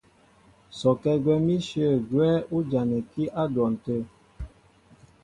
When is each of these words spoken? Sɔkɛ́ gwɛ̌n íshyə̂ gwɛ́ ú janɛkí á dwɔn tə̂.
Sɔkɛ́ 0.79 1.15
gwɛ̌n 1.23 1.45
íshyə̂ 1.55 1.91
gwɛ́ 2.09 2.31
ú 2.55 2.57
janɛkí 2.69 3.23
á 3.41 3.43
dwɔn 3.53 3.73
tə̂. 3.83 3.99